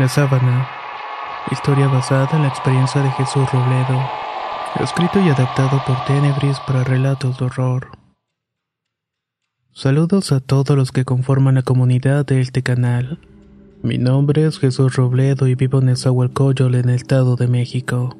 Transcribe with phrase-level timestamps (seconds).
[0.00, 0.66] La sábana.
[1.50, 4.00] Historia basada en la experiencia de Jesús Robledo.
[4.82, 7.88] Escrito y adaptado por Tenebris para relatos de horror.
[9.74, 13.18] Saludos a todos los que conforman la comunidad de este canal.
[13.82, 18.16] Mi nombre es Jesús Robledo y vivo en Nezahualcóyotl en el Estado de México.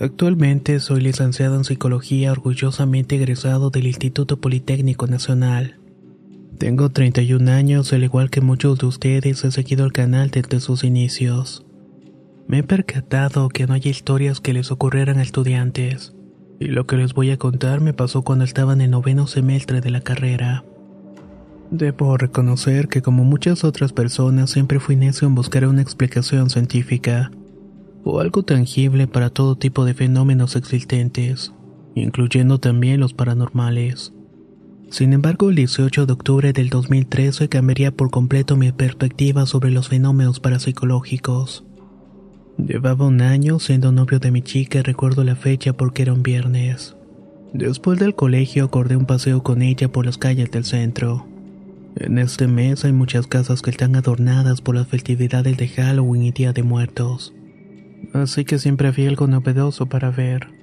[0.00, 5.76] Actualmente soy licenciado en Psicología orgullosamente egresado del Instituto Politécnico Nacional.
[6.58, 10.82] Tengo 31 años, al igual que muchos de ustedes he seguido el canal desde sus
[10.82, 11.64] inicios.
[12.48, 16.16] Me he percatado que no hay historias que les ocurrieran a estudiantes,
[16.58, 19.80] y lo que les voy a contar me pasó cuando estaba en el noveno semestre
[19.80, 20.64] de la carrera.
[21.70, 27.30] Debo reconocer que como muchas otras personas siempre fui necio en buscar una explicación científica,
[28.02, 31.52] o algo tangible para todo tipo de fenómenos existentes,
[31.94, 34.12] incluyendo también los paranormales.
[34.90, 39.88] Sin embargo, el 18 de octubre del 2013 cambiaría por completo mi perspectiva sobre los
[39.88, 41.64] fenómenos parapsicológicos.
[42.56, 46.22] Llevaba un año siendo novio de mi chica y recuerdo la fecha porque era un
[46.22, 46.96] viernes.
[47.52, 51.26] Después del colegio acordé un paseo con ella por las calles del centro.
[51.96, 56.30] En este mes hay muchas casas que están adornadas por las festividades de Halloween y
[56.32, 57.34] Día de Muertos.
[58.14, 60.57] Así que siempre había algo novedoso para ver.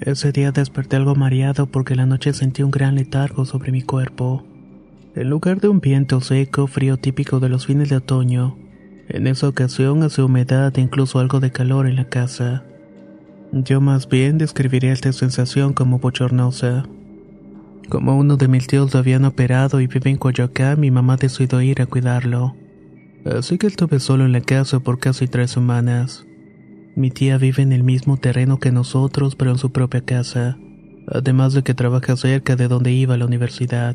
[0.00, 4.44] Ese día desperté algo mareado porque la noche sentí un gran letargo sobre mi cuerpo.
[5.14, 8.56] En lugar de un viento seco, frío típico de los fines de otoño,
[9.08, 12.62] en esa ocasión hacía humedad e incluso algo de calor en la casa.
[13.52, 16.84] Yo más bien describiría esta sensación como bochornosa.
[17.88, 21.60] Como uno de mis tíos lo habían operado y vive en Coyoacán, mi mamá decidió
[21.62, 22.54] ir a cuidarlo.
[23.24, 26.26] Así que estuve solo en la casa por casi tres semanas.
[26.98, 30.58] Mi tía vive en el mismo terreno que nosotros, pero en su propia casa,
[31.06, 33.94] además de que trabaja cerca de donde iba a la universidad.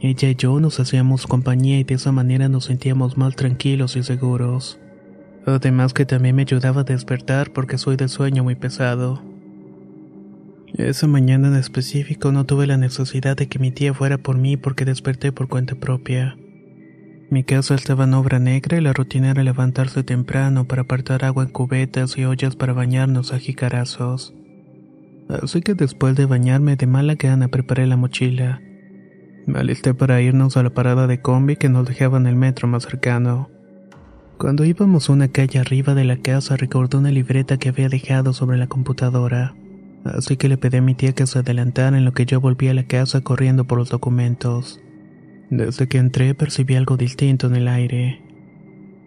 [0.00, 4.02] Ella y yo nos hacíamos compañía y de esa manera nos sentíamos más tranquilos y
[4.02, 4.80] seguros.
[5.44, 9.22] Además que también me ayudaba a despertar porque soy de sueño muy pesado.
[10.72, 14.56] Esa mañana en específico no tuve la necesidad de que mi tía fuera por mí
[14.56, 16.38] porque desperté por cuenta propia.
[17.32, 21.44] Mi casa estaba en obra negra y la rutina era levantarse temprano para apartar agua
[21.44, 24.34] en cubetas y ollas para bañarnos a jicarazos.
[25.30, 28.60] Así que después de bañarme de mala gana preparé la mochila.
[29.46, 32.68] Me alisté para irnos a la parada de combi que nos dejaba en el metro
[32.68, 33.48] más cercano.
[34.36, 38.58] Cuando íbamos una calle arriba de la casa recordé una libreta que había dejado sobre
[38.58, 39.54] la computadora.
[40.04, 42.68] Así que le pedí a mi tía que se adelantara en lo que yo volví
[42.68, 44.82] a la casa corriendo por los documentos.
[45.52, 48.22] Desde que entré percibí algo distinto en el aire.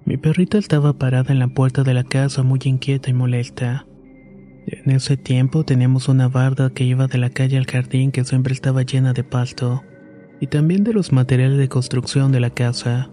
[0.05, 3.87] Mi perrita estaba parada en la puerta de la casa muy inquieta y molesta.
[4.67, 8.53] En ese tiempo teníamos una barda que iba de la calle al jardín que siempre
[8.53, 9.81] estaba llena de pasto,
[10.39, 13.09] y también de los materiales de construcción de la casa.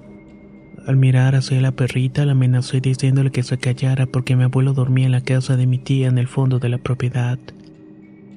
[0.86, 5.06] Al mirar hacia la perrita la amenacé diciéndole que se callara porque mi abuelo dormía
[5.06, 7.38] en la casa de mi tía en el fondo de la propiedad,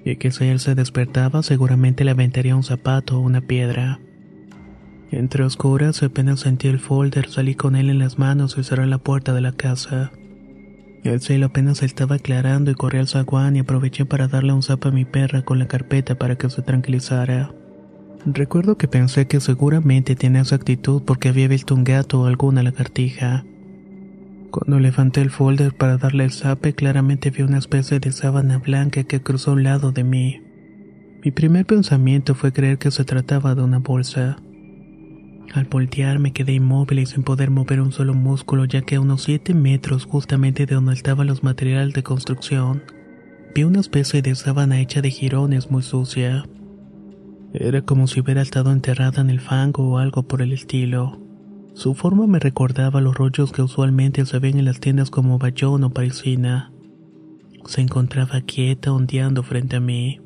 [0.06, 4.00] y que si él se despertaba seguramente le aventaría un zapato o una piedra.
[5.12, 8.98] Entre oscuras apenas sentí el folder, salí con él en las manos y cerré la
[8.98, 10.12] puerta de la casa.
[11.04, 14.90] El cielo apenas estaba aclarando y corrí al zaguán y aproveché para darle un zapo
[14.90, 17.54] a mi perra con la carpeta para que se tranquilizara.
[18.26, 22.64] Recuerdo que pensé que seguramente tenía esa actitud porque había visto un gato o alguna
[22.64, 23.46] lagartija.
[24.50, 29.04] Cuando levanté el folder para darle el zape, claramente vi una especie de sábana blanca
[29.04, 30.42] que cruzó a un lado de mí.
[31.24, 34.38] Mi primer pensamiento fue creer que se trataba de una bolsa.
[35.54, 39.02] Al voltear me quedé inmóvil y sin poder mover un solo músculo ya que a
[39.02, 42.84] unos 7 metros justamente de donde estaban los materiales de construcción,
[43.54, 46.44] vi una especie de sábana hecha de jirones muy sucia.
[47.54, 51.22] Era como si hubiera estado enterrada en el fango o algo por el estilo.
[51.74, 55.84] Su forma me recordaba los rollos que usualmente se ven en las tiendas como Bayón
[55.84, 56.72] o Parisina.
[57.66, 60.20] Se encontraba quieta ondeando frente a mí.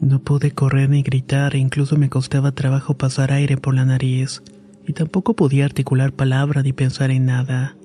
[0.00, 4.42] No pude correr ni gritar e incluso me costaba trabajo pasar aire por la nariz,
[4.86, 7.76] y tampoco podía articular palabra ni pensar en nada.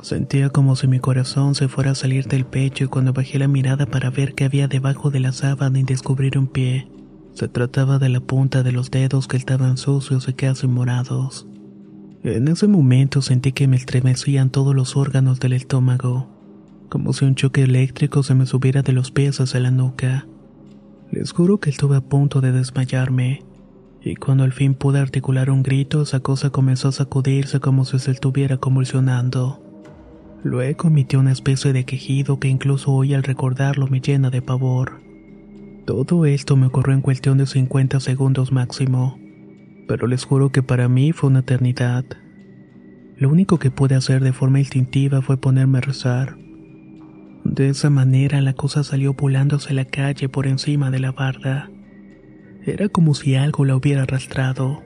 [0.00, 3.46] Sentía como si mi corazón se fuera a salir del pecho y cuando bajé la
[3.46, 6.88] mirada para ver qué había debajo de la sábana y descubrir un pie,
[7.34, 11.46] se trataba de la punta de los dedos que estaban sucios y casi morados.
[12.24, 16.28] En ese momento sentí que me estremecían todos los órganos del estómago,
[16.88, 20.26] como si un choque eléctrico se me subiera de los pies hacia la nuca.
[21.12, 23.42] Les juro que estuve a punto de desmayarme,
[24.00, 27.98] y cuando al fin pude articular un grito, esa cosa comenzó a sacudirse como si
[27.98, 29.62] se estuviera convulsionando.
[30.42, 35.02] Luego emitió una especie de quejido que incluso hoy al recordarlo me llena de pavor.
[35.84, 39.18] Todo esto me ocurrió en cuestión de 50 segundos máximo,
[39.86, 42.06] pero les juro que para mí fue una eternidad.
[43.18, 46.41] Lo único que pude hacer de forma instintiva fue ponerme a rezar.
[47.52, 51.68] De esa manera la cosa salió volando hacia la calle por encima de la barda.
[52.64, 54.82] Era como si algo la hubiera arrastrado.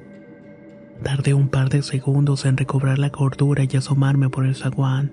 [1.00, 5.12] Tardé un par de segundos en recobrar la cordura y asomarme por el zaguán.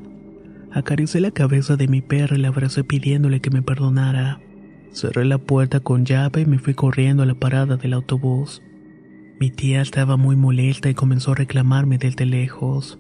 [0.71, 4.41] Acaricié la cabeza de mi perro y la abracé pidiéndole que me perdonara.
[4.91, 8.63] Cerré la puerta con llave y me fui corriendo a la parada del autobús.
[9.39, 12.97] Mi tía estaba muy molesta y comenzó a reclamarme desde lejos.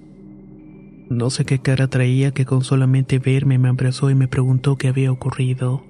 [1.13, 4.87] No sé qué cara traía que con solamente verme me abrazó y me preguntó qué
[4.87, 5.83] había ocurrido.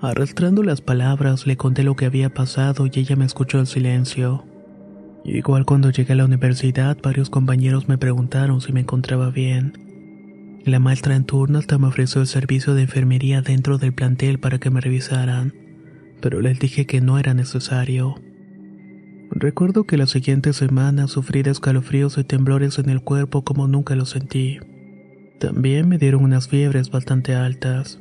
[0.00, 4.44] Arrastrando las palabras le conté lo que había pasado y ella me escuchó en silencio.
[5.24, 9.72] Igual cuando llegué a la universidad varios compañeros me preguntaron si me encontraba bien.
[10.64, 14.60] La maestra en turno hasta me ofreció el servicio de enfermería dentro del plantel para
[14.60, 15.54] que me revisaran,
[16.20, 18.14] pero les dije que no era necesario.
[19.38, 23.94] Recuerdo que la siguiente semana sufrí de escalofríos y temblores en el cuerpo como nunca
[23.94, 24.60] lo sentí.
[25.38, 28.00] También me dieron unas fiebres bastante altas.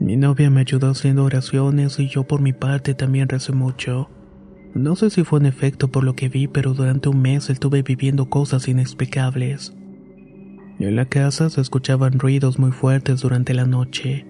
[0.00, 4.10] Mi novia me ayudó haciendo oraciones y yo por mi parte también recé mucho.
[4.74, 7.80] No sé si fue un efecto por lo que vi, pero durante un mes estuve
[7.80, 9.74] viviendo cosas inexplicables.
[10.78, 14.26] En la casa se escuchaban ruidos muy fuertes durante la noche,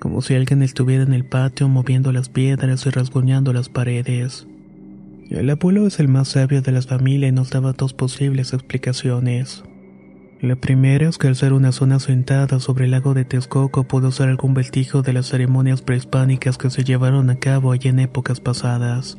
[0.00, 4.48] como si alguien estuviera en el patio moviendo las piedras y rasguñando las paredes.
[5.30, 9.62] El abuelo es el más sabio de las familias y nos daba dos posibles explicaciones.
[10.40, 14.10] La primera es que al ser una zona sentada sobre el lago de Texcoco pudo
[14.10, 18.40] ser algún vestigio de las ceremonias prehispánicas que se llevaron a cabo allí en épocas
[18.40, 19.18] pasadas.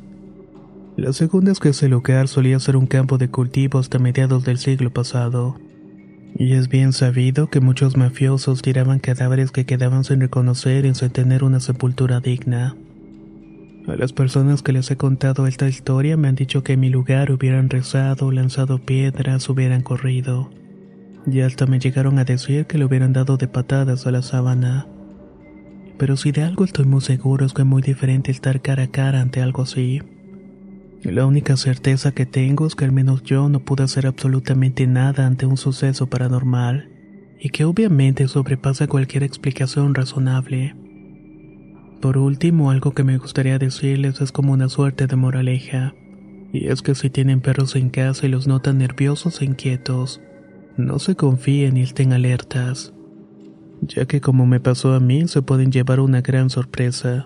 [0.97, 4.57] La segunda es que ese lugar solía ser un campo de cultivo hasta mediados del
[4.57, 5.59] siglo pasado.
[6.35, 11.11] Y es bien sabido que muchos mafiosos tiraban cadáveres que quedaban sin reconocer y sin
[11.11, 12.75] tener una sepultura digna.
[13.87, 16.89] A las personas que les he contado esta historia me han dicho que en mi
[16.89, 20.51] lugar hubieran rezado, lanzado piedras, hubieran corrido.
[21.25, 24.87] Y hasta me llegaron a decir que le hubieran dado de patadas a la sábana.
[25.97, 28.87] Pero si de algo estoy muy seguro es que es muy diferente estar cara a
[28.87, 30.01] cara ante algo así.
[31.03, 35.25] La única certeza que tengo es que al menos yo no pude hacer absolutamente nada
[35.25, 36.89] ante un suceso paranormal,
[37.39, 40.75] y que obviamente sobrepasa cualquier explicación razonable.
[42.01, 45.93] Por último, algo que me gustaría decirles es como una suerte de moraleja.
[46.53, 50.21] Y es que si tienen perros en casa y los notan nerviosos e inquietos,
[50.77, 52.93] no se confíen y estén alertas,
[53.81, 57.25] ya que como me pasó a mí, se pueden llevar una gran sorpresa.